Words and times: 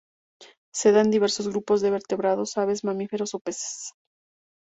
Se 0.79 0.91
da 0.91 1.01
en 1.01 1.11
diversos 1.11 1.47
grupos 1.47 1.79
de 1.81 1.91
vertebrados, 1.91 2.57
aves, 2.57 2.83
mamíferos, 2.83 3.35
o 3.35 3.39
peces. 3.45 3.93